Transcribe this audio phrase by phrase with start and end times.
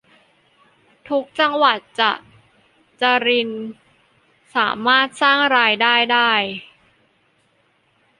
[1.09, 2.11] ทุกจังหวัดจะ
[3.01, 3.49] จริญ
[4.55, 5.73] สามารถสร้างราย
[6.11, 6.31] ได้